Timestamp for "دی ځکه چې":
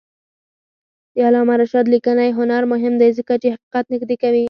3.01-3.47